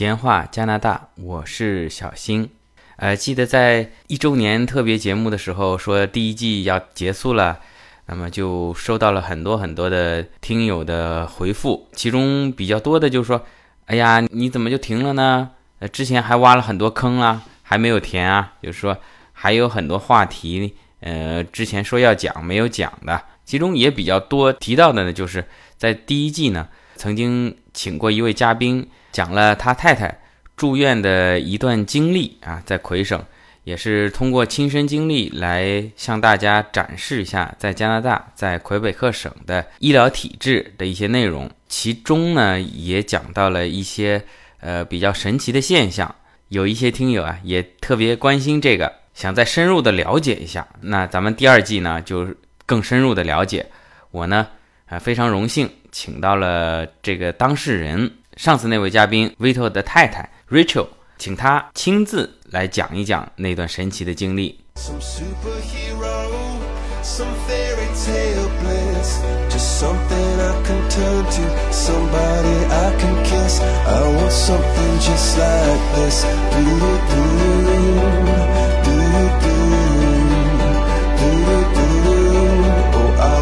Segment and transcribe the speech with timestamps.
[0.00, 2.48] 闲话加拿大，我是小新。
[2.96, 7.60] 呃，记得在一周年特别节目的时候说第一季要结束了，
[8.06, 13.44] 那么就收到了很多很多的听友的回复，其中比较多的就是说
[13.84, 15.50] ：“哎呀，你怎么就停了呢？
[15.80, 18.96] 呃，之前还挖了很多坑啊，还没有填啊。”就是说
[19.34, 25.44] 还有很多话题，呃，之前说要讲没有讲的，其中也比较多提到的呢，就是
[25.76, 28.88] 在第一季呢曾经请过一位嘉宾。
[29.12, 30.18] 讲了他太太
[30.56, 33.22] 住院的一段经历啊，在魁省，
[33.64, 41.50] 也是通过亲身经历来向大家展示一下在加拿大在魁北克省的医疗体制的一些内容。
[41.68, 44.22] 其中呢，也讲到了一些
[44.60, 46.14] 呃比较神奇的现象。
[46.48, 50.66] 有一些听友啊，也特别关心这个，想再深入的了解一下。
[50.80, 52.34] 那咱们第二季呢，就
[52.66, 53.64] 更深入的了解。
[54.10, 54.48] 我呢，
[54.86, 58.10] 啊非常荣幸请到了这个当事人。
[58.40, 60.86] 上次那位嘉宾 Vito 的太太 Rachel，
[61.18, 64.58] 请他亲自来讲一讲那段神奇的经历。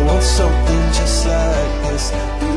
[0.09, 2.48] something just like this.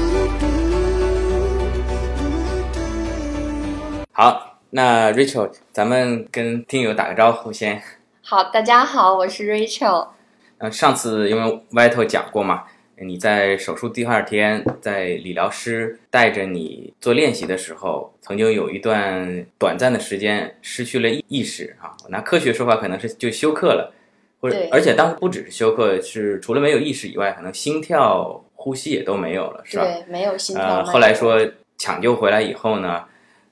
[4.14, 7.82] 好，那 Rachel，咱们跟听友打个招呼先。
[8.22, 10.10] 好，大家好，我是 Rachel。
[10.58, 12.66] 呃，上次因为 Vito 讲过嘛，
[12.98, 21.96] 你在手术第二天，在理疗师带着你做练习的时候，曾经有一段短暂的时间失去了意识啊。
[22.04, 23.94] 我拿科学说法，可能是就休克了，
[24.42, 29.86] 或者而且当时不只是休克，是除了没有意识以外，可能心跳、呼吸也都没有了，是吧？
[29.86, 31.40] 对，没有心跳呃，后来说
[31.78, 33.06] 抢救回来以后呢，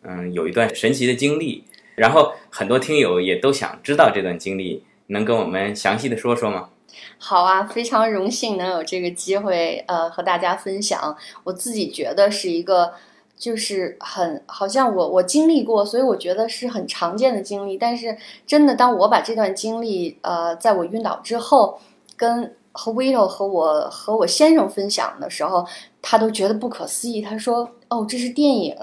[0.03, 1.63] 嗯，有一段神奇的经历，
[1.95, 6.69] 然后很多听友也都想知道这段经历，能跟我们详细的说说吗？
[7.17, 11.15] 好啊，非常荣幸能有这个机会，呃，和大家分享。
[11.43, 12.93] 我自己觉得是一个，
[13.37, 17.77] 就是很好像我我经历过，所以我觉得是很常见的经历。
[17.77, 18.17] 但是
[18.47, 21.79] 真的，当我把这段经历，呃，在我晕倒之后，
[22.15, 25.67] 跟和 Vito 和我和我先生分享的时候，
[26.01, 27.21] 他都觉得不可思议。
[27.21, 28.75] 他说：“哦，这是电影。”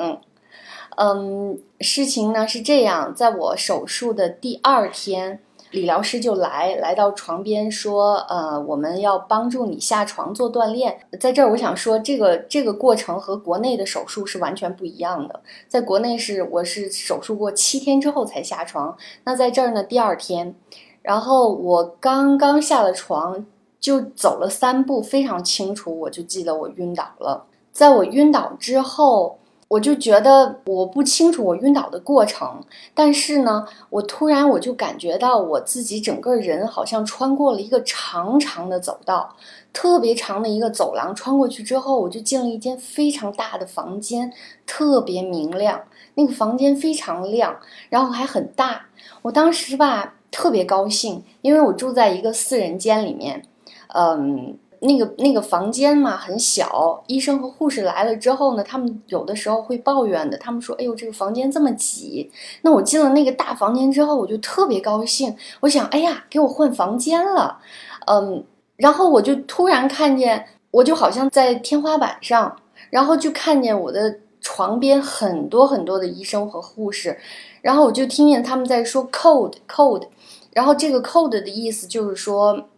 [0.97, 5.41] 嗯，事情呢是这样，在我手术的第二天，
[5.71, 15.43] 理疗师就来来到床边说：“呃，我们要帮助你下床做锻炼。”在这儿，我想说，这个这个过程和国内的手术是完全不一样的。
[15.69, 20.55] 在国内是我是手术过七天之后才下床，那在这儿呢，第二天，
[21.03, 23.45] 然后我刚刚下了床，
[23.79, 27.45] 就走了三步，非常清楚，我就记得我晕倒了。
[27.71, 29.39] 在我晕倒之后。
[29.69, 32.63] 我就觉得我不清楚我晕倒的过程，
[32.95, 39.35] 但是呢，我突然我就感觉到我自己整个人好像穿过了一个长长的走道，
[39.73, 41.13] 特别长的一个走廊。
[41.13, 44.33] 穿过去之后，我就进了一间非常大的房间，
[44.65, 45.83] 特别明亮。
[46.15, 47.57] 那个房间非常亮，
[47.89, 48.87] 然后还很大。
[49.23, 53.43] 我当时吧特别高兴，因为我住在一个四人间里面，
[53.89, 54.57] 嗯。
[54.81, 60.37] 那个那个房间嘛很小，医生和护士来了之后呢，他们有的时候会抱怨的。
[60.39, 62.31] 他们说：“哎呦，这个房间这么挤。”
[62.63, 65.35] 那我进了那个大房间之后，我就特别高兴。
[65.61, 67.59] 我想：“哎呀，给我换房间了。”
[68.07, 68.45] 嗯，
[68.77, 72.57] 然后我就突然看见，我就好像在天花板上，
[72.91, 77.19] 然后就看见我的床边很多很多的医生和护士，
[77.63, 80.07] 然后我就听见他们在说 “cold cold”，
[80.53, 82.69] 然后这个 “cold” 的意思就是说。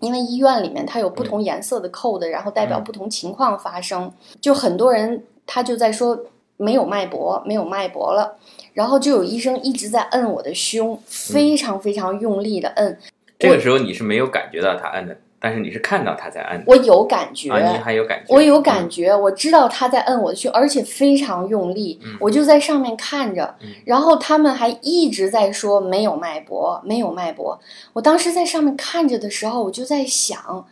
[0.00, 6.18] 因为医院里面它有不同颜色的 code，、然后代表不同情况发生，就很多人他就在说
[6.56, 8.36] 没有脉搏，没有脉搏了，
[8.74, 12.98] 然后就有医生一直在摁我的胸，非常非常用力的摁，
[13.38, 15.16] 这个时候你是没有感觉到他摁的，
[15.46, 16.60] 但是你是看到他在按。
[16.66, 18.34] 我有感觉，啊，你还有感觉？
[18.34, 27.56] 我有感觉，我知道他在摁我的胸，而且非常用力，嗯我就在上面看着，嗯然后他们还一直在说没有脉搏，没有脉搏。
[27.92, 30.66] 我当时在上面看着的时候，我就在想，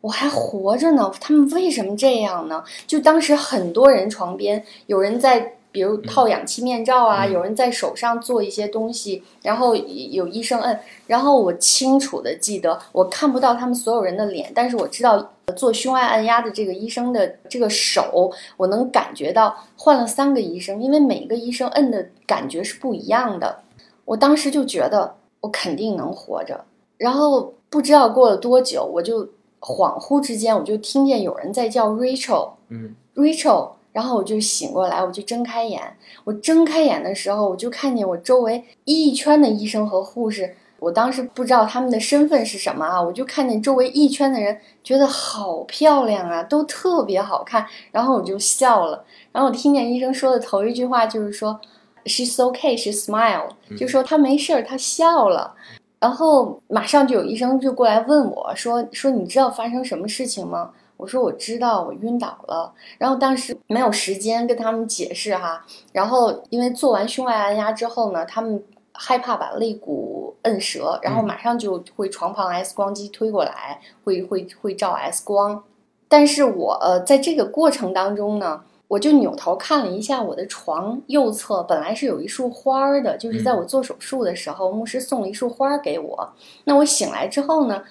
[0.00, 2.64] 我还活着呢，他们为什么这样呢？
[2.86, 7.32] 就当时很多人床边有人在比如套氧气面罩啊，嗯。
[7.32, 10.78] 有人在手上做一些东西，然后有医生摁，
[11.08, 23.58] 然后我清楚的记得，我看不到他们所有人的脸，但是我知道做胸外按压的这个医生的这个手，我能感觉到换了三个医生，因为每个医生摁的感觉是不一样的。
[24.04, 26.64] 我当时就觉得我肯定能活着，
[26.98, 29.24] 然后不知道过了多久，我就
[29.58, 32.50] 恍惚之间我就听见有人在叫 Rachel。
[32.68, 32.94] 嗯。
[33.14, 35.80] Rachel，然后我就醒过来，我就睁开眼。
[36.24, 40.56] 我睁开眼的时候，我就看见我周围一圈的医生和护士。
[40.80, 47.64] 我当时不知道他们的身份是什么啊，我就看见周围一圈的人，觉得好漂亮啊，都特别好看。
[47.92, 49.04] 然后我就笑了。
[49.30, 51.58] 然后我听见医生说的头一句话就是说
[52.04, 55.54] ，She's okay, she smiled，就说她没事儿，她笑了。
[56.00, 65.64] 然后马上就有医生就过来问我说：“说你知道发生什么事情吗？”我说：“我知道，我晕倒了。”然后当时没有时间跟他们解释哈。
[65.92, 68.62] 然后因为做完胸外按压之后呢，他们
[68.92, 75.64] 害怕把肋骨摁折，然后马上就会床旁 X 光机推过来，会会会照 X 光。
[76.08, 86.32] 但是我呃在这个过程当中呢，我就扭头看了一下我的床右侧，本来是有一束花儿的，就是在我做手术的时候，牧师送了一束花儿给我。
[86.64, 87.82] 那我醒来之后呢，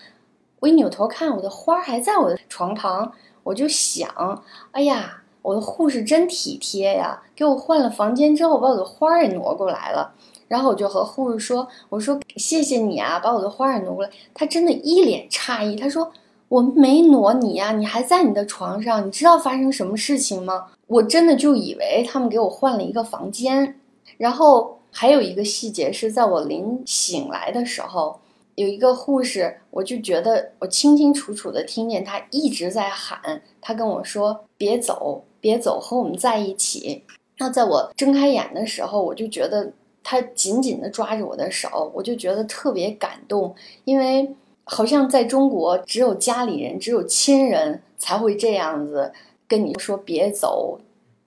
[0.63, 3.12] 我一扭头看，我的花还在我的床旁，
[3.44, 10.13] 我就想，哎呀，我的护士真体贴呀，给我换了房间之后，把我的花也挪过来了。
[10.48, 16.10] 然后我就和护士说：“我说谢谢你啊，把我的花也挪过来。”他真的一脸诧异，他说
[16.48, 23.77] ：“我没挪你呀、你还在你的床上，你知道发生什么事情吗？”我真的就以为他们给我换了一个房间。
[24.15, 28.21] 然后还有一个细节是在我临醒来的时候，
[28.55, 37.03] 有一个护士，我就觉得我清清楚楚的听见他一直在喊，他跟我说：“别走，别走，和我们在一起。”
[37.39, 39.71] 那在我睁开眼的时候，我就觉得
[40.03, 43.55] 他紧紧地抓着我的手，我就觉得特别感动，
[43.85, 44.35] 因为
[44.65, 49.11] 好像在中国，只有家里人、只有亲人才会这样子
[49.47, 50.79] 跟你说别走。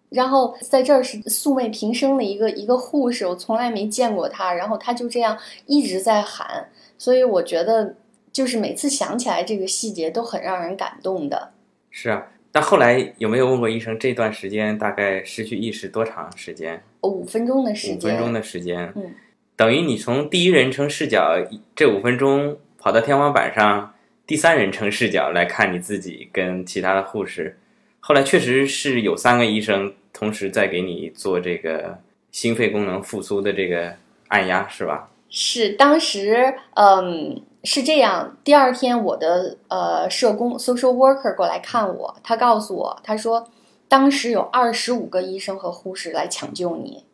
[0.09, 5.37] 然后在这儿是素昧平生的一个一个护士，我从来没见过他，然后他就这样
[5.67, 7.97] 一直在喊，所以我觉得
[8.33, 11.53] 就是每次想起来这个细节都很让人感动的。
[11.91, 12.27] 是啊。
[12.53, 16.83] 但后来有没有问过医生，这段时间大概失去意识多长时间？
[17.03, 19.15] 五分钟的时间，五分钟的时间，嗯，
[19.55, 21.37] 等于你从第一人称视角
[21.75, 23.93] 这五分钟跑到天花板上，
[24.27, 27.59] 第三人称视角来看你自己跟其他的护士。
[28.01, 31.99] 后来确实是有三个医生同时在给你做这个
[32.33, 33.95] 心肺功能复苏的这个
[34.29, 35.11] 按压，是吧？
[35.29, 38.37] 是当时，嗯，是这样。
[38.45, 43.49] 第二天，我的呃社工 social worker 过来看我，他告诉我，他说
[43.89, 47.05] 当时有二十五个医生和护士来抢救你，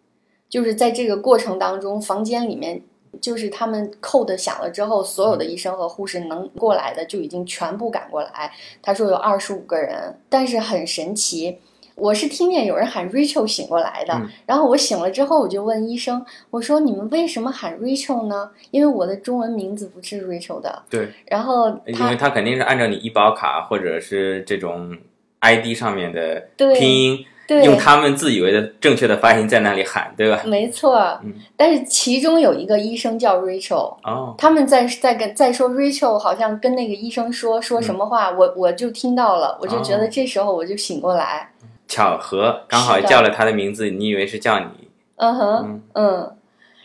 [0.48, 2.82] 就是在这个过程当中，房间里面
[3.20, 8.52] 就是他们扣的响了之后，所有的医生和护士能过来的就已经全部赶过来。
[8.82, 11.58] 他说有二十五个人，但是很神奇。
[11.94, 18.50] 我是听见有人喊 Rachel 醒过来的，嗯然后我醒了之后，我就问医生，我说你们为什么喊 Rachel 呢？
[18.70, 20.82] 因为我的中文名字不是 Rachel 的。
[20.88, 24.96] 对，然后因为他肯定是按照你医保卡或者是这种
[25.40, 27.24] ID 上面的拼音，
[27.64, 30.42] 用他们自以为的正确的发音在那里喊，对吧？
[30.46, 41.50] 没错，嗯但是其中有一个医生叫 Rachel，哦，他们在在跟在说 Rachel，好像跟那个医生说说什么话，我我就听到了，我就觉得哦这时候我就醒过来，
[41.92, 45.82] 巧合，刚好叫了他的名字，你以为是叫你，嗯哼，嗯。
[45.92, 46.36] 嗯，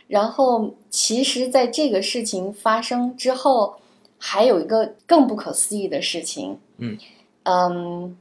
[0.08, 3.78] 然后其实，在这个事情发生之后，
[4.18, 6.98] 还有一个更不可思议的事情，嗯。
[7.44, 8.18] 嗯，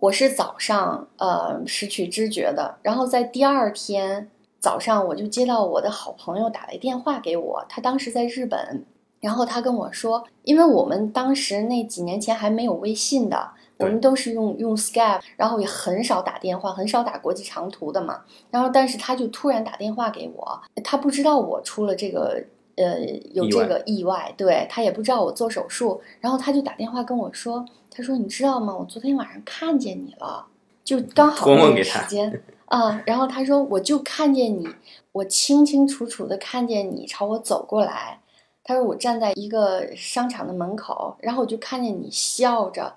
[0.00, 4.28] 我是早上呃失去知觉的，然后在第二天
[4.60, 8.84] 早上我就接到我的好朋友打来电话给我，他当时在日本，
[9.22, 13.52] 然后他跟我说，因为我们当时那几年前还没有微信的。
[13.78, 18.22] 我们都是用用 Skype，然后也很少打电话，很少打国际长途的嘛。
[18.50, 22.42] 然后，但是他就突然打电话给我，他不知道我出了这个
[22.76, 23.00] 呃
[23.32, 28.76] 有这个意外，对他也不知道我做手术，然后他就打电话跟我说，他说你知道吗？
[28.76, 30.44] 我昨天晚上看见你了，
[30.82, 33.00] 就刚好那个时间啊。
[33.06, 34.66] 然后他说我就看见你，
[35.12, 38.18] 我清清楚楚的看见你朝我走过来。
[38.64, 42.92] 他说我站在一个商场的门口，然后我就看见你笑着。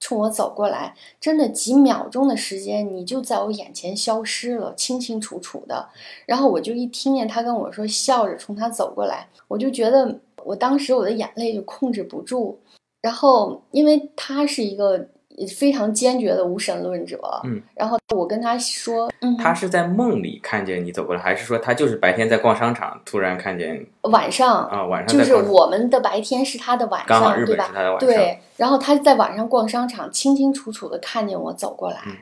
[0.00, 5.88] 冲我走过来，真的几秒钟的时间，你就在我眼前消失了，清清楚楚的。
[6.26, 12.58] 然后我就一听见他跟我说笑着冲他走过来，我就觉得我当时我的眼泪就控制不住。
[13.02, 15.06] 然后因为他是一个
[15.56, 17.18] 非常坚决的无神论者。
[17.44, 24.84] 嗯，然后我跟他说，嗯，他是在梦里看见你走过来，还是说他就是白天在逛商场，突然看见晚上啊？
[24.84, 27.64] 晚上就是我们的白天是他的晚上，刚好日对吧？
[27.64, 31.98] 本是他的晚上，对，然后他在晚上逛商场，清清楚楚的看见我走过来。
[32.06, 32.16] 嗯，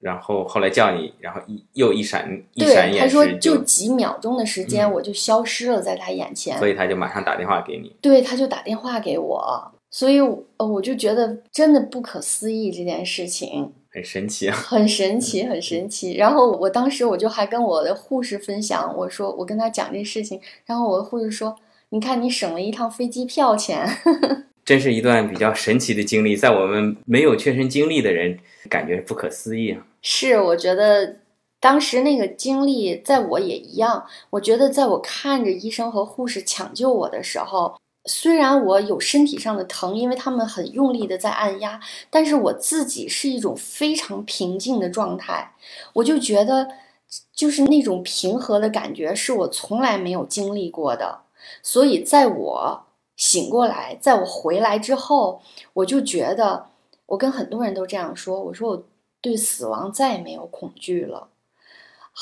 [0.00, 6.56] 然后后来叫你，然后一又一闪一闪对，他说就几秒钟的时间，嗯我就消失了在他眼前。
[6.58, 7.94] 所以他就马上打电话给你。
[8.00, 10.20] 对，他就打电话给我，所以
[10.56, 14.54] 呃，我就觉得真的不可思议这件事情，很神奇啊！
[14.68, 16.14] 很神奇， 很神奇。
[16.14, 21.56] 然后我当时我就还跟我的护士分享，我说我跟他讲这事情，然后我的护士说，
[21.88, 23.84] 你看你省了一趟飞机票钱。
[24.64, 29.84] 真是一段比较神奇的经历，在我们没有亲身经历的人，感觉不可思议啊！
[30.00, 31.16] 是，我觉得
[31.58, 34.06] 当时那个经历，在我也一样。
[34.28, 37.74] 我觉得在我看着医生和护士抢救我的时候，
[38.06, 45.54] 虽然我有身体上的疼，因为他们很用力的在按压，但是我自己是一种非常平静的状态。
[45.92, 46.68] 我就觉得，
[47.34, 51.20] 就是那种平和的感觉，是我从来没有经历过的。
[51.62, 52.84] 所以，在我
[53.16, 55.42] 醒过来，在我回来之后，
[55.74, 56.66] 我就觉得，
[57.06, 58.84] 我跟很多人都这样说，我说我
[59.20, 61.28] 对死亡再也没有恐惧了，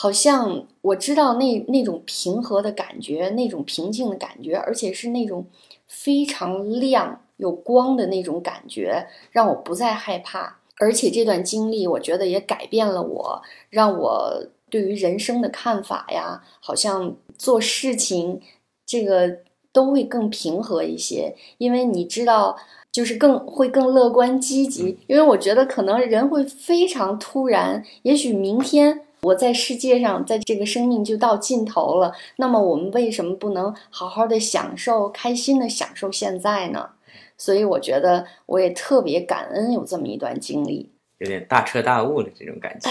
[0.01, 5.45] 好像我知道那那种平和的感觉，那种平静的感觉，而且是那种
[5.89, 10.61] 非常亮有光的那种感觉，让我不再害怕。
[10.79, 18.41] 而且这段经历，我觉得也改变了我，让我对于人生的看法呀，好像做事情
[18.87, 19.39] 这个
[19.73, 22.57] 都会更平和一些，因为你知道。
[22.91, 36.91] 就是更会更乐观积极，因为我觉得可能人会非常突然，也许明天我在世界上，在这个生命就到尽头了，那么我们为什么不能好好的享受、开心的享受现在呢？
[37.37, 42.91] 所以我觉得我也特别感恩有这么一段经历，有点大彻大悟的这种感觉。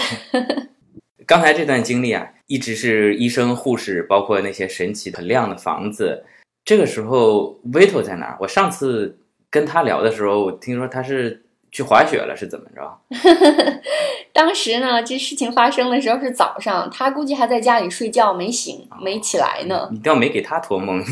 [1.26, 6.24] 刚才这段经历啊，一直是医生、护士，包括那些神奇很亮的房子。
[6.64, 8.38] 这个时候，Vito 在哪儿？
[8.40, 9.18] 我上次。
[9.50, 12.98] 跟他聊的时候，我听说他是去滑雪了，是怎么着？
[14.32, 19.88] 当时呢，这事情发生的时候是早上，他估计还在家里睡觉，没醒，没起来呢。
[19.90, 21.02] 你倒没给他托梦，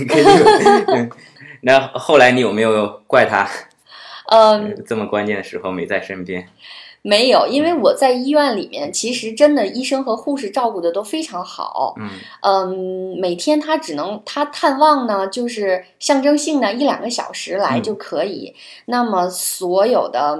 [1.63, 3.49] 那后来你有没有怪他？
[4.31, 6.49] 嗯，这么关键的时候没在身边。
[7.07, 11.95] 没有，因为我在医院里面，其实真的医生和护士照顾的都非常好。
[12.01, 12.11] 嗯
[12.43, 18.53] 嗯，每天他只能他探望呢，就是象征性的一两个小时来就可以。
[18.87, 20.37] 那么所有的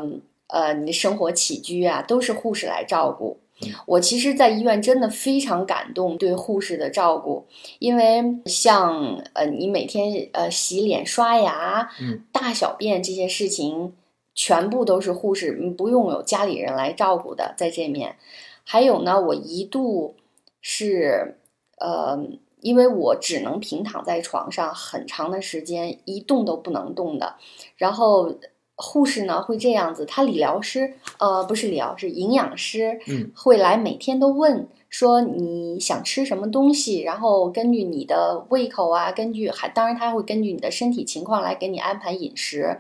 [0.49, 3.39] 呃，你的生活起居啊，都是护士来照顾。
[3.87, 7.47] 我其实，在医院真的非常感动对护士的照顾，
[7.79, 11.89] 因为像呃，你每天呃洗脸、刷牙、
[12.33, 13.93] 大小便这些事情。
[14.37, 18.17] 全部都是护士，不用有家里人来照顾的，在这面。
[18.63, 20.15] 还有呢，我一度
[20.61, 21.39] 是，
[21.79, 22.23] 呃，
[22.61, 27.37] 因为我只能平躺在床上很长的时间，一动都不能动的。
[27.77, 28.35] 然后
[28.75, 34.69] 护士呢会这样子，他理疗师，呃，不是理疗师，营养师，嗯，会来每天都问。
[34.89, 42.79] 说你想吃什么东西，然后根据你的胃口啊，根据还当然他会根据你的身体情况来给你安排饮食。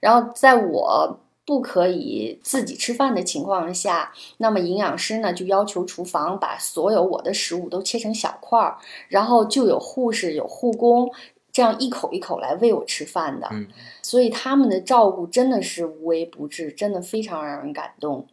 [0.00, 8.76] 然后在我不可以自己吃饭的情况下，那么营养师呢就要求厨房把所有我的食物都切成小块儿，
[9.08, 11.10] 然后就有护士有护工
[11.52, 13.48] 这样一口一口来喂我吃饭的。
[13.52, 13.66] 嗯，
[14.02, 18.26] 所以他们的照顾真的是无微不至，真的非常让人感动。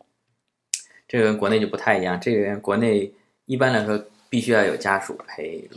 [1.13, 3.13] 这个跟国内就不太一样，这个国内。
[3.45, 5.69] 一般来说，必须要有家属陪，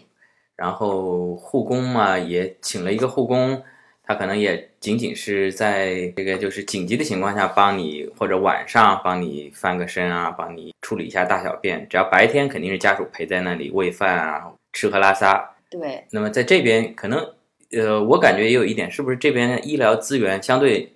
[0.54, 3.62] 然后护工嘛，也请了一个护工，
[4.02, 11.86] 他可能也仅仅是在这个就是紧急的情况下帮你，或者晚上帮你翻个身啊，帮你处理一下大小便。
[11.90, 15.54] 只要白天肯定是家属陪在那里喂饭啊，吃喝拉撒。
[15.68, 16.02] 对。
[16.12, 17.18] 那么在这边可能，
[17.72, 20.90] 呃，我感觉也有一点，是不是这边医疗资源相对，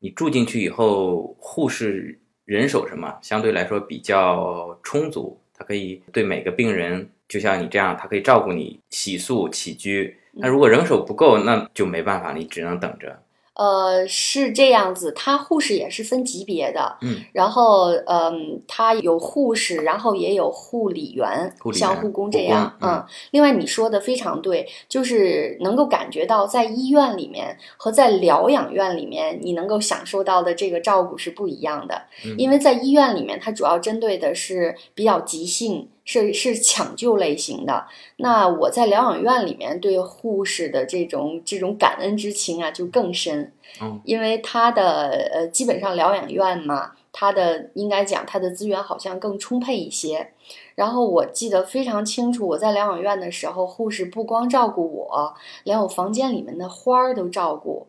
[0.00, 2.18] 你住进去以后，护士
[2.48, 5.38] 人手什么相对来说比较充足。
[5.52, 10.16] 他可以对每个病人，就像你这样，他可以照顾你洗漱起居。
[10.32, 13.20] 那如果人手不够，那就没办法，你只能等着。
[13.58, 23.04] 呃，是这样子，他护士也是分级别的，嗯，然后嗯，他有护士，然后也有护理员，像护工这样，嗯。
[23.32, 32.02] 另外你说的非常对，就是能够感觉到在医院里面和在疗养院里面，你能够享受到的这个照顾是不一样的，
[32.36, 35.88] 因为在医院里面，它主要针对的是比较急性。
[36.10, 37.86] 是是抢救类型的，
[38.16, 50.30] 那我在疗养院里面对护士的这种这种感恩之情啊就更深，嗯，因为他的呃基本上疗养院嘛，他的应该讲他的资源好像更充沛一些。
[50.76, 55.34] 然后我记得非常清楚，我在疗养院的时候，护士不光照顾我，
[55.64, 57.86] 连我房间里面的花儿都照顾。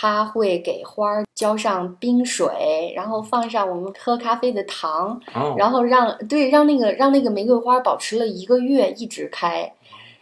[0.00, 9.72] 他会给花儿浇上冰水，然后放上我们喝咖啡的糖，哦，然后让对让那个让那个玫瑰花保持了一个月一直开，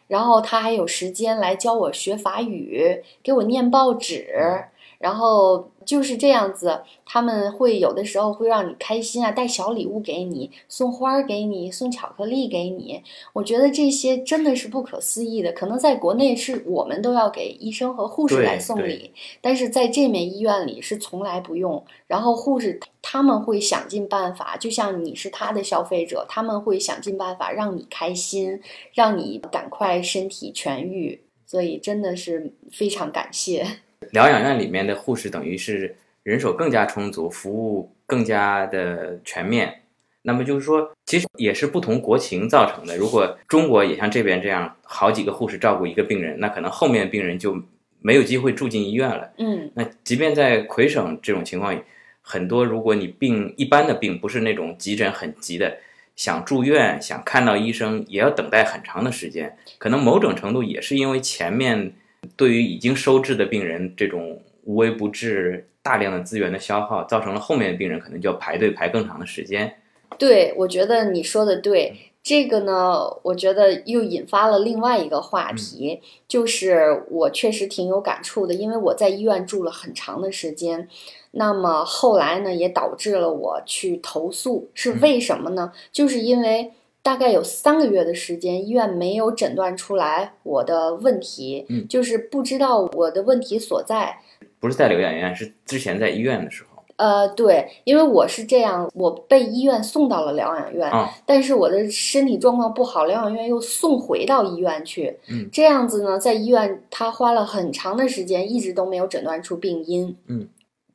[0.08, 4.64] 然后他还有时间来教我学法语，给我念报纸，
[4.98, 13.02] 然后就是这样子，他们会有的时候会让你开心啊，带小礼物给你，送花儿给你，送巧克力给你。
[13.32, 21.84] 我觉得这些真的是不可思议的，可能在国内是我们都要给医生和护士来送礼，但是在这面医院里是从来不用。
[22.06, 28.60] 然后护士他们会想尽办法，就像你是他的消费者，他们会想尽办法让你开心，
[28.92, 31.20] 让你赶快身体痊愈。
[31.48, 33.64] 所以真的是非常感谢。
[34.12, 39.82] 疗养院里面的护士等于是人手更加充足，服务更加的全面。
[40.22, 42.96] 那么就是说，其实也是不同国情造成的。
[42.96, 47.56] 如果中国也像这边这样，好几个护士照顾一个病人，那可能后面病人就
[48.00, 49.30] 没有机会住进医院了。
[49.38, 51.80] 嗯那即便在魁省这种情况，
[52.22, 55.78] 很多如果你病一般的病，不是那种急诊很急的，
[56.16, 59.56] 想住院想看到医生，也要等待很长的时间。
[59.78, 61.92] 可能某种程度也是因为前面
[62.36, 69.76] 对于已经收治的病人这种无微不至、大量的资源的消耗，造成了后面的病人可能就要排队排更长的时间。
[70.18, 71.94] 对，我觉得你说的对。
[72.22, 80.88] 这个呢，我觉得又引发了另外一个话题，就是我确实挺有感触的，因为我在医院住了很长的时间，
[81.30, 85.70] 那么后来呢，也导致了我去投诉，是为什么呢？
[85.92, 86.72] 就是因为
[87.06, 94.18] 大概有三个月的时间，医院没有诊断出来我的问题，嗯就是不知道我的问题所在，
[94.58, 96.82] 不是在疗养院，是之前在医院的时候。
[96.96, 110.48] 呃，对，因为我是这样，我被医院送到了疗养院，啊但是我的身体状况不好，疗养院又送回到医院去，嗯这样子呢，在医院他花了很长的时间，一直都没有诊断出病因，嗯。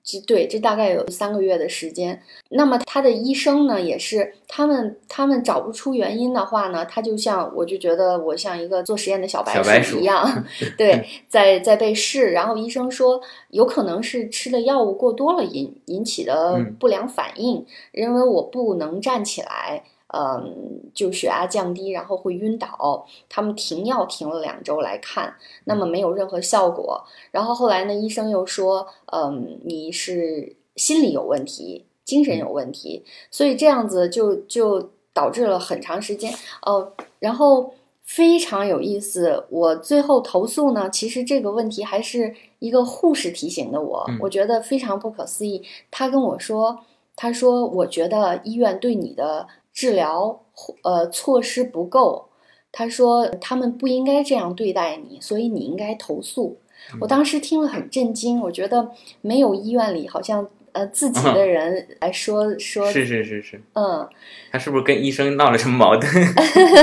[0.03, 2.21] 这对，这大概有三个月的时间。
[2.49, 10.45] 那么他的医生呢，也是他们他们找不出原因的话呢，他就像我就觉得我像一个做实验的小白鼠鼠一样，
[10.77, 12.31] 对，在在被试。
[12.31, 19.83] 然后医生说，有可能是吃的药物过多了引引起的嗯不良反应，因为我不能站起来。
[20.13, 23.05] 嗯，就血压降低，然后会晕倒。
[23.29, 25.33] 他们停药停了两周来看，
[25.65, 27.03] 那么没有任何效果。
[27.31, 36.33] 然后后来呢，医生又说，嗯，你是心理有问题，精神有问题，所以这样子就就导致了很长时间。
[36.63, 45.63] 哦，然后非常有意思，我最后投诉呢，其实这个问题还是一个护士提醒的我，嗯我觉得非常不可思议。
[45.89, 46.79] 他跟我说，
[47.15, 50.41] 他说我觉得医院对你的治疗
[50.83, 52.29] 呃措施不够。
[52.71, 56.57] 他说他们不应该这样对待你，所以你应该投诉。
[57.01, 64.07] 我当时听了很震惊，我觉得没有医院里好像呃自己的 人来说说，是是是是，嗯，
[64.51, 66.11] 他是不是跟医生闹了什么矛盾？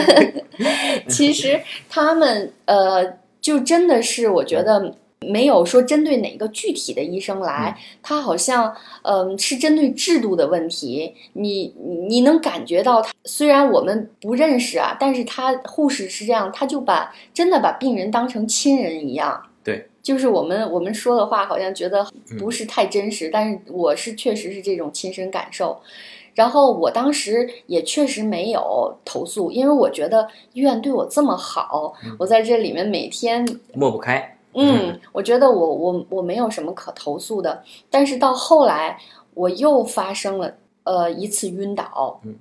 [1.09, 4.95] 其实他们呃就真的是我觉得。
[5.21, 11.15] 没有说针对哪个具体的医生来，他好像嗯、是针对制度的问题。
[11.33, 11.75] 你
[12.09, 19.43] 你能感觉到他，虽然我们不认识啊，但是他护士是这样，他就把真的把病人当成亲人一样。
[19.65, 22.07] 对，就是我们我们说的话，好像觉得
[22.39, 25.79] 不是太真实，但是我是确实是这种亲身感受。
[26.35, 34.38] 然后我当时也确实没有投诉，因为我觉得医院对我这么好，我在这里面每天抹不开。
[34.61, 38.99] 嗯，我觉得我我我没有什么可投诉的，但是到后来
[39.35, 42.35] 我又发生了呃一次晕倒，嗯，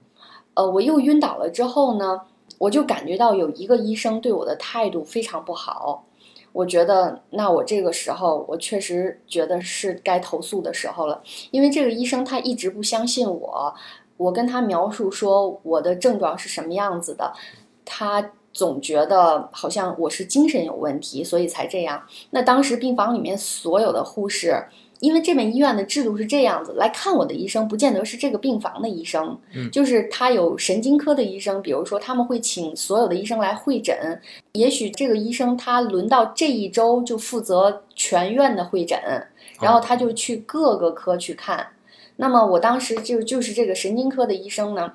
[0.55, 2.21] 呃我又晕倒了之后呢，
[2.57, 6.05] 我就感觉到有一个医生对我的态度非常不好，
[6.53, 13.75] 我觉得那我这个时候我确实觉得是该投诉的时候了，因为这个医生他一直不相信我，
[14.17, 17.31] 我跟他描述说我的症状是什么样子的，
[17.85, 18.31] 他。
[18.57, 22.01] 总觉得好像我是精神有问题，所以才这样。
[22.31, 24.65] 那当时病房里面所有的护士，
[24.99, 34.19] 因为这边医院的制度是这样子，来看我的医生不见得是这个病房的医生，嗯就是他有神经科的医生，比如说他们会请所有的医生来会诊，
[34.53, 38.99] 也许这个医生他轮到这一周就负责全院的会诊，
[39.61, 41.67] 然后他就去各个科去看。
[42.19, 44.93] 那么我当时就就是这个神经科的医生呢。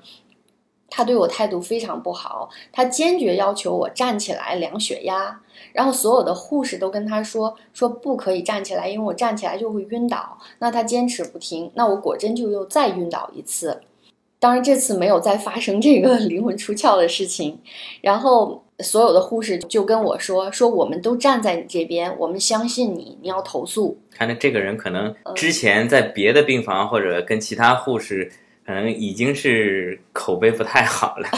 [0.94, 5.40] 他对我态度非常不好，他坚决要求我站起来量血压，
[5.72, 10.36] 然后所有的护士都跟他说说不可以站起来，因为我站起来就会晕倒。
[10.58, 13.80] 那他坚持不听，那我果真就又再晕倒一次。
[14.38, 17.58] 当然这次没有再发生这个 灵魂出窍的事情，
[18.02, 23.98] 然后所有的护士就跟我说说我们都站在你这边，我们相信你，你要投诉。
[24.10, 28.30] 看来这个人可能之前在别的病房或者跟其他护士。
[28.64, 31.28] 可能已经是口碑不太好了，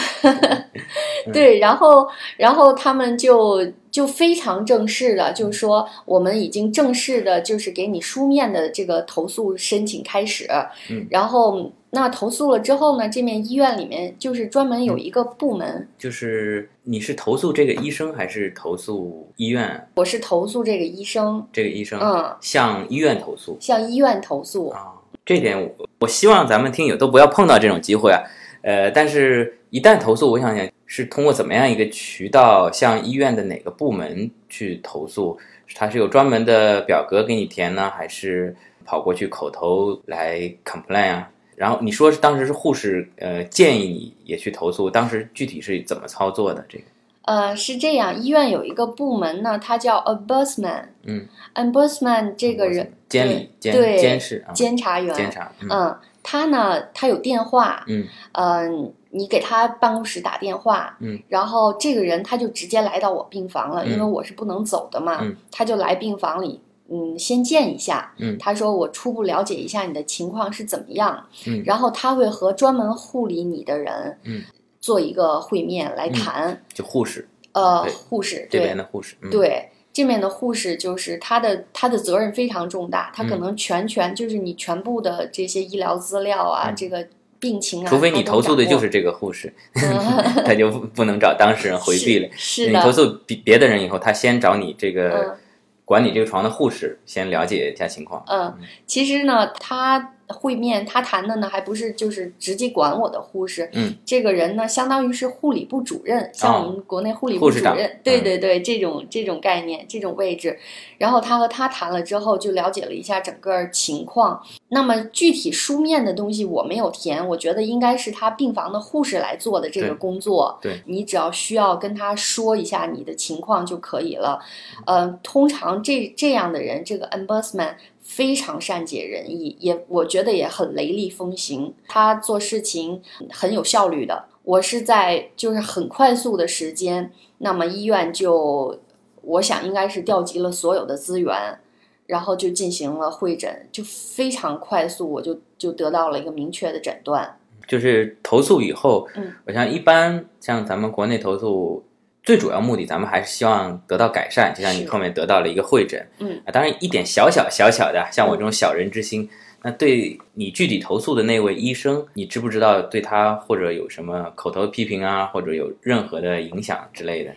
[1.32, 2.06] 对，然后，
[2.36, 10.46] 然后他们就就非常正式的，就是说我们已经正式的，就是给你书面的这个投诉申请开始，
[10.90, 19.88] 嗯，然后那投诉了之后呢，这面医院里面就是专门有一个部门，就是你是投诉这个医生还是投诉医院？
[19.94, 24.92] 我是投诉这个医生，这个医生，嗯，向医院投诉，向医院投诉啊。
[25.24, 28.22] 这点我我希望咱们听友都不要碰到这种机会啊，
[28.62, 35.38] 呃，但是一旦投诉，我想想是通过怎么样一个渠道向医院的哪个部门去投诉？
[35.74, 41.30] 他是有专门的表格给你填呢，还是跑过去口头来 complain 啊？
[41.56, 46.64] 然后你说是当时是护士呃建议你也去投诉，当时具体是怎么操作的？
[46.68, 46.84] 这个？
[47.24, 50.88] 呃，是这样，医院有一个部门呢，他叫 ombudsman。
[51.04, 55.50] 嗯，ombudsman 这个人，监理监对监视监察员，监察。
[55.62, 57.82] 嗯，他呢，他有电话。
[57.86, 60.96] 嗯，嗯，你给他办公室打电话。
[61.00, 65.20] 嗯，然后这个人他就直接来到我病房了，因为我是不能走的嘛。
[65.22, 66.60] 嗯，他就来病房里，
[66.90, 68.12] 嗯，先见一下。
[68.18, 71.24] 嗯，他说我初步了解一下你的情况是怎么样。
[71.46, 74.18] 嗯，然后他会和专门护理你的人。
[74.24, 74.42] 嗯，
[74.84, 76.62] 做一个会面来谈。
[76.74, 77.26] 就护士。
[77.52, 87.06] 呃，护士这边的护士，对这面的护士就是他的他的责任非常重大，他可能全权就是你全部的这些医疗资料啊，这个
[87.38, 89.54] 病情啊，除非你投诉的就是这个护士，
[90.44, 92.28] 他就不能找当事人回避了。
[92.32, 95.38] 是你投诉别别的人以后，他先找你这个
[95.84, 98.24] 管你这个床的护士，先了解一下情况。
[98.26, 98.52] 嗯，
[98.84, 100.13] 其实呢，他。
[100.28, 110.58] 会面他谈的呢，还不是就是直接管我的护士，嗯，这个人呢，相当于是护理部主任，像我们国内护理部主任，对对对，这种这种概念，这种位置。
[110.98, 114.42] 然后他和他谈了之后，就了解了一下整个情况。
[114.68, 120.58] 那么具体书面的东西我没有填，我觉得应该是他病房的护士来做的这个工作。
[120.62, 124.40] 对，你只要需要跟他说一下你的情况就可以了。
[124.86, 127.74] 呃，通常这这样的人，这个 ombudsman。
[128.04, 131.74] 非常善解人意，也我觉得也很雷厉风行。
[131.88, 134.26] 他做事情很有效率的。
[134.44, 138.78] 我是在就是很快速的时间，那么医院就
[139.22, 141.58] 我想应该是调集了所有的资源，
[142.06, 147.38] 然后就进行了会诊，就非常快速，我就就得到了一个明确的诊断。
[147.66, 151.82] 就是投诉以后，嗯，我想一般像咱们国内投诉。
[152.24, 154.52] 最主要目的，咱们还是希望得到改善。
[154.54, 159.28] 就像你后面得到了一个会诊，嗯啊，当然一点小小小小的，像我这种小人之心，
[159.62, 167.30] 那对你具体投诉的那位医生，你知不知道对他或者有什么口头批评啊，或者有任何的影响之类的？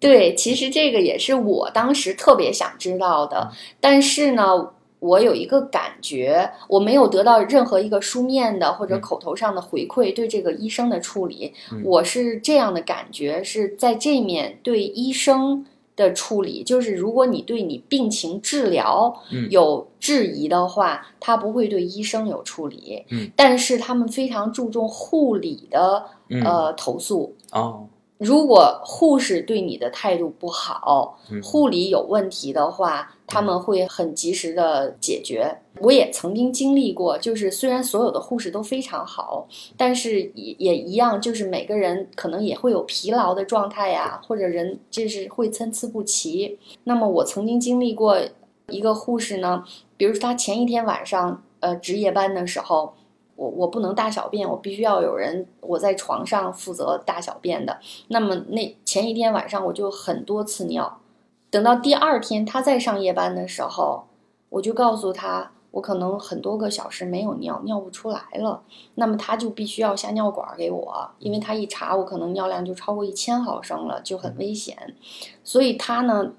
[0.00, 4.70] 对，其实这个也是我当时特别想知道的，但是呢。
[5.00, 11.52] 我有一个感觉，我没有得到任何一个书面的或者口头上的回馈对这个医生的处理。
[11.84, 19.14] 我是这样的感觉，是在这面对医生的处理，就是如果你对你病情治疗
[19.50, 23.04] 有质疑的话，他不会对医生有处理。
[23.10, 26.04] 嗯，但是他们非常注重护理的
[26.44, 27.34] 呃投诉。
[27.52, 27.86] 哦。
[28.18, 35.56] 如果护士对你的态度不好，护理有问题的话，他们会很及时的解决。
[35.80, 46.58] 我也曾经经历过，就是虽然所有的护士都非常好，但是也也一样，就是每个人可能也会有疲劳的状态呀，或者人就是会参差不齐。
[46.82, 48.18] 那么我曾经经历过
[48.68, 49.62] 一个护士呢，
[49.96, 52.94] 比如说他前一天晚上呃值夜班的时候。
[53.38, 57.78] 我我不能大小便，我必须要有人我在床上负责大小便的。
[58.08, 61.00] 那么那前一天晚上我就很多次尿，
[61.50, 64.04] 等到第二天他再上夜班的时候，
[64.48, 68.62] 我就告诉他我可能很多个小时没有尿，尿不出来了。
[68.94, 74.94] 那么他就必须要下尿管给我，因为他一查我可能尿量就超过一千毫升了，就很危险。
[75.42, 76.32] 所以他呢。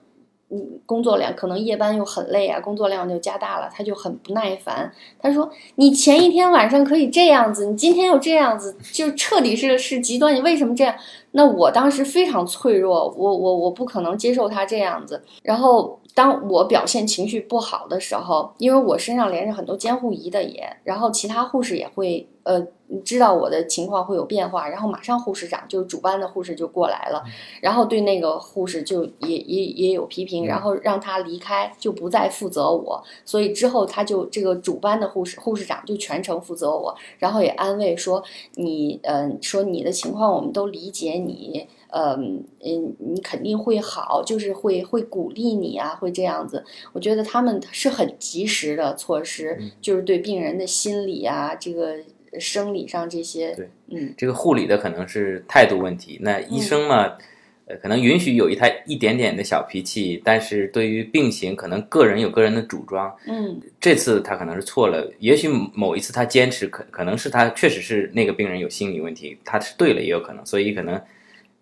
[0.51, 4.91] 嗯，工作量可能夜班又很累啊，工作量就加大了，他就很不耐烦。
[5.19, 10.33] 他说：“你前一天晚上可以这样子，你今天又这样子，就彻底是是极端。
[10.33, 10.95] 你为什么这样？”
[11.33, 15.21] 那我当时非常脆弱，我我我不可能接受他这样子。
[15.43, 22.65] 然后当我表现情绪不好的时候，因为我身上连着很多监护仪的也，然后其他护士也会呃
[23.05, 27.23] 知道我的情况会有变化，然后马上护士长就主班的护士就过来了，
[27.61, 38.21] 然后对那个护士就也也也有批评，然后让他离开，就不再负责我，所以之后他就这个主班的护士护士长就全程负责我，然后也安慰说
[38.55, 41.67] 你嗯、说你的情况我们都理解你。
[41.91, 46.63] 嗯嗯，你肯定会好，就是会会鼓励你啊，会这样子。
[46.93, 51.95] 我觉得他们是很及时的措施，就是对病人的心理啊，这个
[52.39, 57.17] 生理上这些，对，嗯，这个护理的可能是态度问题，那医生嘛，
[57.65, 63.15] 呃，可能允许有一他一点点的小脾气，但是对于病情，可能个人有个人的主张。
[63.25, 71.01] 嗯这次他可能是错了，也许某一次他坚持，可可能是他确实是那个病人有心理问题，他是对了也有可能，所以可能，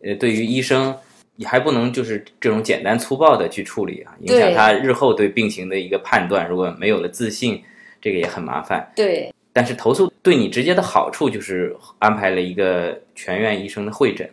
[0.01, 0.95] 呃，对于医生。
[1.39, 6.49] 你还不能就是这种简单粗暴的去处理啊，影响他日后对病情的一个判断。
[6.49, 7.61] 如果没有了自信，
[8.01, 8.91] 这个也很麻烦。
[8.95, 14.27] 对但是投诉对你直接的好处就是安排了一个全院医生的会诊。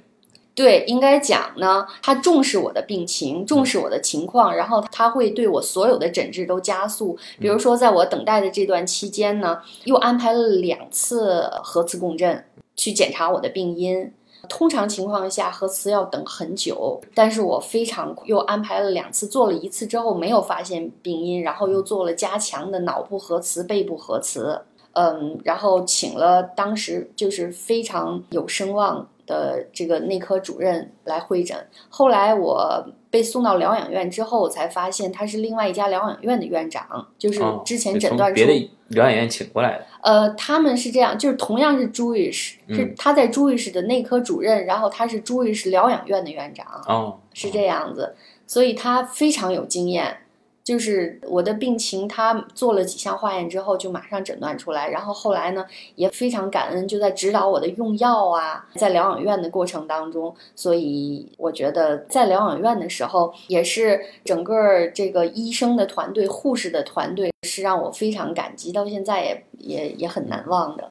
[0.54, 7.18] 对，应该讲呢，他重视我的病情，重视我的情况，然后他会对我所有的诊治都加速。
[7.38, 12.42] 比如说，在我等待的这段期间呢，又安排了两次核磁共振
[12.74, 14.10] 去检查我的病因。
[14.48, 24.60] 通常情况下，核磁要等很久，但是我非常又安排了两次，做了一次之后没有发现病因，然后又做了加强的脑部核磁、背部核磁，
[24.92, 31.56] 嗯，然后请了当时就是非常有声望的这个内科主任来会诊。
[31.88, 39.86] 后来我被送到疗养院之后，我才发现他是另外一家疗养院的院长，就是哦之前诊断出从别的疗养院请过来的。
[40.02, 48.16] 呃，他们是这样，就是同样是 Jewish，、嗯是他在 Jewish 的内科主任，然后他是 Jewish 疗养院的院长，哦，是这样子，
[48.48, 50.16] 所以他非常有经验。
[50.64, 70.88] 就是我的病情，他做了几项化验之后就马上诊断出来，然后后来呢也非常感恩，就在指导我的用药啊，在疗养院的过程当中，所以我觉得在疗养院的时候，也是整个这个医生的团队、护士的团队是让我非常感激，到现在也也也很难忘的。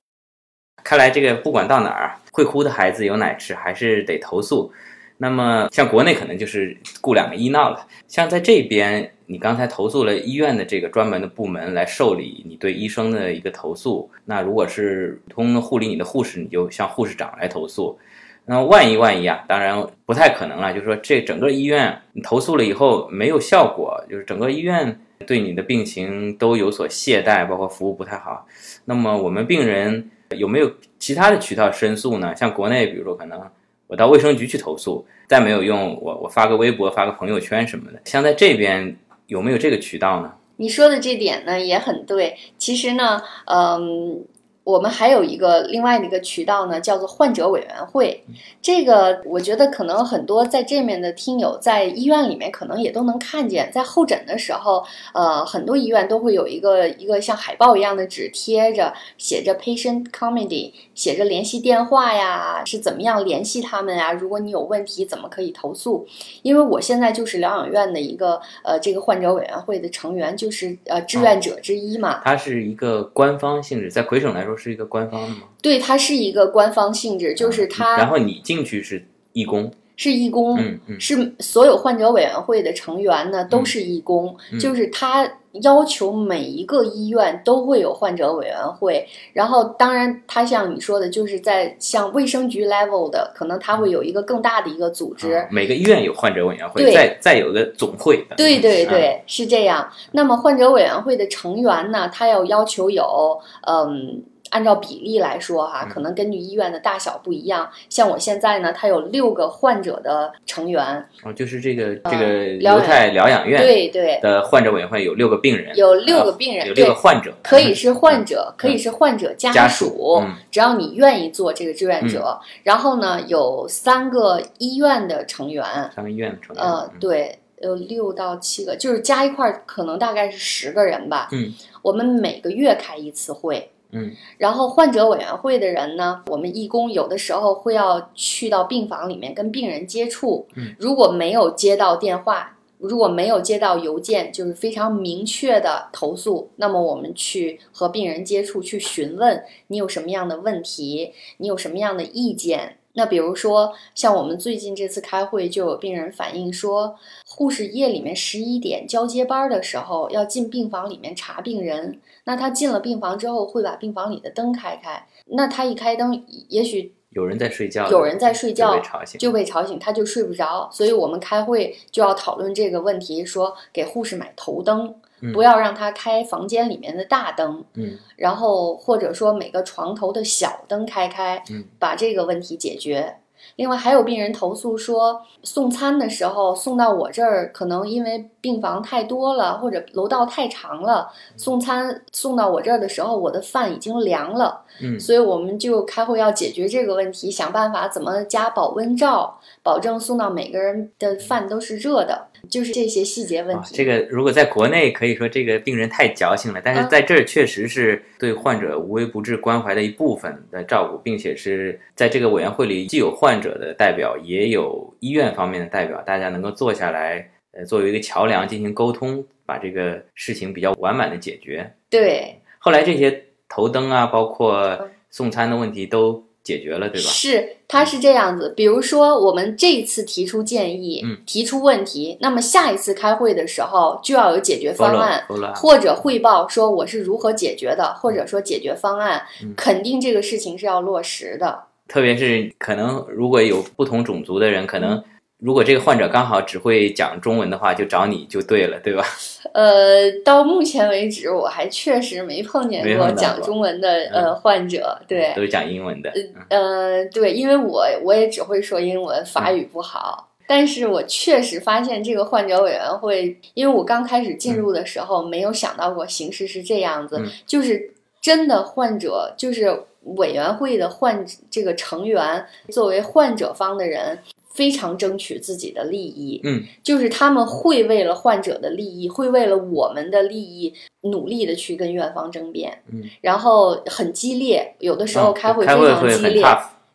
[0.84, 4.72] 看来这个不管到哪儿，会哭的孩子有奶吃，还是得投诉。
[5.18, 14.08] 那么像国内可能就是雇两个医闹了，像在这边，你刚才投诉了医院的这个专门的部门来受理你对医生的一个投诉。
[14.26, 17.98] 那如果是通护理你的护士，你就向护士长来投诉。
[18.46, 20.72] 那万一万一啊，当然不太可能了。
[20.72, 28.46] 就是说，这整个医院你投诉了以后没有效果，就是整个医院对你的病情都有所懈怠，包括服务不太好。
[28.86, 32.36] 那么我们病人有没有其他的渠道申诉呢？
[32.36, 33.42] 像国内，比如说可能
[33.88, 38.02] 我到卫生局去投诉，再没有用，我我发个微博、发个朋友圈什么的。
[38.06, 38.96] 像在这边
[39.28, 40.34] 有没有这个渠道呢？
[40.58, 42.38] 你说的这点呢也很对。
[42.58, 44.24] 其实呢，嗯，
[44.64, 48.24] 我们还有一个另外的一个渠道呢，叫做患者委员会。
[48.62, 64.14] 这个我觉得可能很多在这面的听友在医院里面可能也都能看见，在候诊的时候，呃，很多医院都会有一个一个像海报一样的纸贴着，写着 patient committee，写着联系电话呀，是怎么样联系他们呀？
[64.14, 66.08] 如果你有问题，怎么可以投诉？
[66.42, 72.22] 因为我现在就是疗养院的一个呃这个患者委员会的成员，就是呃志愿者之一嘛。
[72.24, 75.44] 它是一个官方性质，在魁省来说是一个官方的吗？
[75.62, 85.30] 对，它是一个官方性质，就是它然后你进去是义工，是义工，嗯嗯是所有患者委员会的成员呢都是义工，嗯就是他
[85.62, 95.34] 要求每一个医院都会有患者委员会，然后当然他像你说的，就是在像卫生局 level 的，可能他会有一个更大的一个组织。
[95.34, 98.26] 啊每个医院有患者委员会，再再有个总会。
[98.36, 99.88] 对对啊对，是这样。
[100.12, 107.68] 那么患者委员会的成员呢，他要要求有，嗯，按照比例来说哈，嗯可能根据医院的大小不一样。
[107.90, 122.40] 像我现在呢，它有六个患者的成员，哦，就是这个这个犹太疗养院对对，的患者委员会有六个病人，有六个啊病人，有六个，患者，可以是患者，可以是患者家家属嗯只要你愿意做这个志愿者。
[122.62, 126.64] 然后呢，有三个医院的成员，三个医院的成员。
[126.64, 131.30] 呃，嗯对，有六到七个，就是加一块儿可能大概是十个人吧。
[131.32, 133.72] 嗯，我们每个月开一次会。
[133.94, 140.48] 嗯，然后患者委员会的人呢，我们义工有的时候会要去到病房里面跟病人接触。
[140.56, 156.96] 嗯，如果没有接到电话，如果没有接到邮件，就是非常明确的投诉，那么我们去和病人接触，去询问你有什么样的问题，你有什么样的意见，那比如说，像我们最近这次开会，就有病人反映说，
[157.36, 162.00] 护士夜里面十一点交接班的时候，要进病房里面查病人。
[162.26, 165.08] 那他进了病房之后，会把病房里的灯开开。
[165.26, 170.70] 那他一开灯，也许有人在睡觉，有人在睡觉就被吵醒，就被吵醒，他就睡不着。
[170.72, 177.66] 所以我们开会就要讨论这个问题，说给护士买头灯，嗯不要让他开房间里面的大灯。
[177.74, 183.16] 嗯然后或者说每个床头的小灯开开，嗯把这个问题解决。
[183.56, 195.00] 另外还有病人投诉说，送餐的时候送到我这儿，可能因为病房太多了，或者楼道太长了，送餐送到我这儿的时候，我的饭已经凉了，嗯。
[195.00, 203.76] 所以我们就开会要解决这个问题，想办法怎么加保温罩，保证送到每个人的饭都是热的，就是这些细节问啊，题。
[203.76, 221.68] 这个如果在国内可以说这个病人太矫情了，但是嗯在这儿确实是对患者无微不至关怀的一部分的照顾，并且是在这个委员会里既有患者的代表，也有医院方面的代表，大家能够坐下来，呃，作为一个桥梁进行沟通，把这个事情比较完满的解决。
[221.90, 227.08] 对，后来这些头灯啊，包括嗯送餐的问题都解决了，对吧？
[227.08, 228.54] 是，它是这样子。
[228.56, 235.24] 比如说，我们这一次提出建议，嗯提出问题，那么下一次开会的时候就要有解决方案。
[235.28, 241.64] follow follow 或者汇报说我是如何解决的，或者说解决方案，嗯肯定这个事情是要落实的。
[241.88, 245.02] 特别是可能如果有不同种族的人，可能
[245.44, 249.06] 如果这个患者刚好只会讲中文的话，就找你就对了，对吧？
[249.52, 254.98] 呃，到目前为止，我还确实没碰见过讲中文的呃患者。
[255.06, 256.10] 对，都是讲英文的。
[256.16, 260.30] 嗯呃，对，因为我我也只会说英文，法语不好。
[260.48, 269.78] 但是我确实发现这个患者委员会，因为我刚开始进入的时候没有想到过形式是这样子，嗯就是真的患者，就是
[270.16, 274.18] 委员会的患这个成员，作为患者方的人。
[274.54, 286.46] 非常争取自己的利益，嗯，就是他们会为了患者的利益，会为了我们的利益，努力的去跟院方争辩，嗯，然后很激烈，有的时候嗯开会非常激烈。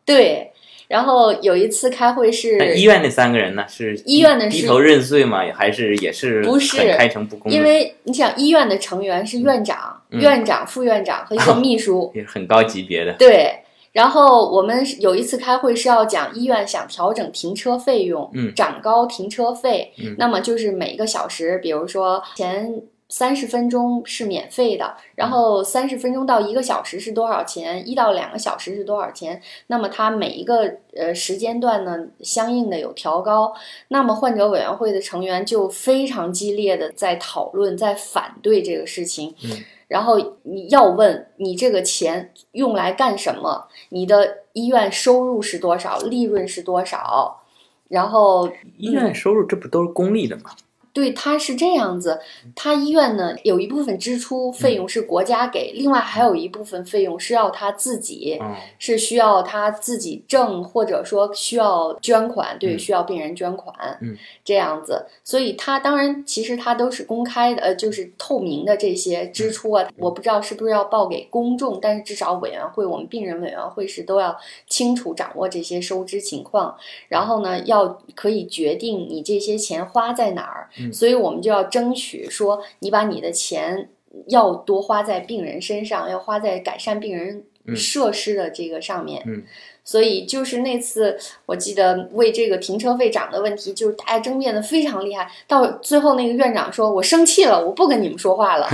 [0.04, 0.52] 对，
[0.86, 3.64] 然后有一次开会是医院那三个人呢？
[3.68, 5.40] 是医院的是低头认罪吗？
[5.52, 7.50] 还是也是不是开诚布公？
[7.50, 13.12] 因为你想，医院的成员是院长、嗯院长、副院长和一个秘书，也是很高级别的。
[13.14, 13.52] 对。
[13.98, 27.82] 然后我们有一次开会是要讲医院想调整停车费用，嗯涨高停车费，嗯那么就是每个小时，比如说前三十分钟是免费的，然后三十分钟到一个小时是多少钱？
[27.88, 29.42] 一到两个小时是多少钱？
[29.66, 33.52] 那么它每一个呃时间段呢，相应的有调高。
[33.88, 39.34] 那么患者委员会的成员就非常激烈的在讨论，在反对这个事情。
[39.42, 39.50] 嗯
[39.88, 43.66] 然后你要问你这个钱用来干什么？
[43.88, 45.98] 你的医院收入是多少？
[46.00, 47.42] 利润是多少？
[47.88, 50.50] 然后医院收入这不都是公立的吗？
[50.98, 52.18] 对，他是这样子，
[52.56, 62.78] 他医院呢有一部分支出费用是国家给，另外还有一部分费用是要他自己，嗯是需要他自己挣，或者说需要捐款，对，嗯。
[62.88, 74.34] 需要病人捐款，嗯，这样子，所以他当然其实他都是公开的，呃，就是透明的这些支出啊，我不知道是不是要报给公众，但是至少委员会，我们病人委员会是都要
[74.68, 76.74] 清楚掌握这些收支情况，
[77.08, 83.88] 然后呢，要可以决定你这些钱花在哪儿，嗯所以我们就要争取说，你把你的钱
[84.26, 89.22] 要多花在病人身上，要花在改善病人嗯设施的这个上面。
[89.26, 89.44] 嗯
[89.84, 95.26] 所以就是那次，我记得为这个停车费涨的问题，就是大家争辩的非常厉害。
[95.46, 98.68] 到最后，那个院长说：“我生气了，我不跟你们说话了。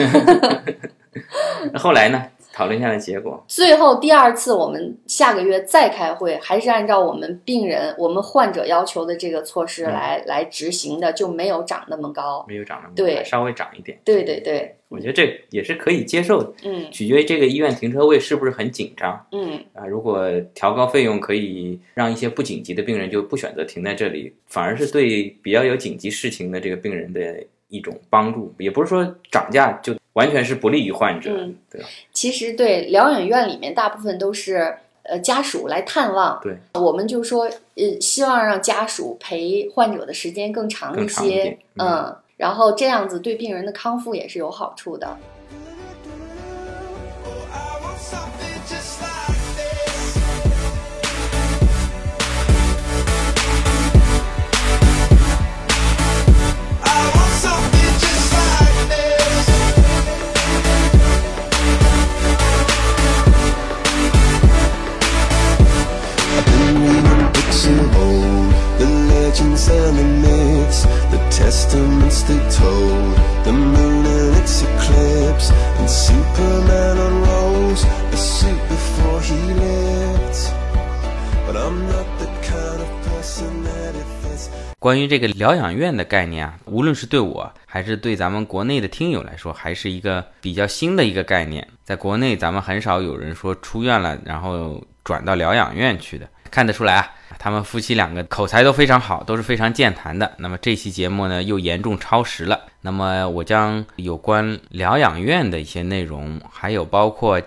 [1.72, 2.20] 那 后来呢？
[2.54, 12.44] 讨论下来结果，”最后第二次，我们下个月再开会，还是按照我们病人、我们患者要求的这个措施嗯来、来执行的，就没有涨那么高。
[12.48, 13.98] 没有涨那么高对，稍微涨一点。
[14.04, 19.84] 对对对，我觉得这也是可以接受的，嗯取决于这个医院停车位是不是很紧张嗯，啊。
[19.86, 28.54] 如果调高费用可以让一些不紧急的病人就不选择停在这里，反而是对比较有紧急事情的这个病人的一种帮助。
[28.58, 31.80] 也不是说涨价就完全是不利于患者，嗯对？
[32.12, 34.74] 其实对疗养院里面大部分都是
[35.04, 37.44] 呃家属来探望，对，我们就说
[37.76, 45.16] 呃希望让家属陪患者的时间更长一些，嗯嗯，然后这样子对病人的康复也是有好处的。
[84.94, 91.66] 关于这个疗养院的概念啊，无论是对我还是对咱们国内的听友来说，还是一个比较新的一个概念。
[91.82, 96.28] 在国内，咱们很少有人说出院了，然后转到疗养院去的。
[96.48, 100.32] 看得出来啊，他们夫妻两个口才都非常好，都是非常健谈的。
[100.38, 102.60] 那么这期节目呢，又严重超时了。
[102.82, 107.42] 那么我将有关疗养院的一些内容，还有包括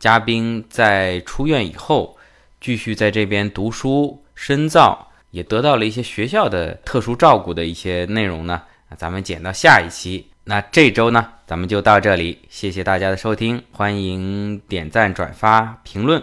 [0.00, 2.18] 嘉宾在出院以后
[2.60, 8.62] 继续在这边读书深造，也得到了一些学校的特殊照顾的一些内容呢，
[8.96, 10.26] 咱们剪到下一期。
[10.44, 16.22] 那这周呢，咱们就到这里，谢谢大家的收听，欢迎点赞、转发、评论。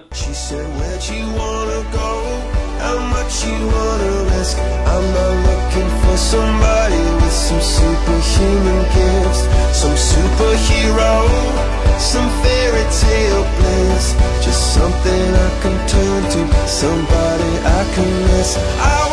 [11.98, 14.16] Some fairy tale bliss.
[14.42, 17.35] Just something I can turn to, somebody
[18.46, 18.58] darkness.
[18.80, 19.05] I